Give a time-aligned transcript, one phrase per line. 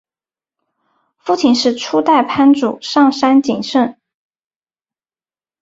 [1.19, 3.95] 父亲是初代藩主上杉景胜。